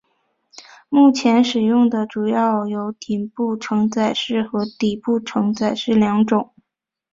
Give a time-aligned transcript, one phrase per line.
[0.89, 6.55] 目前使用的主要有顶部承载式和底部承载式两种。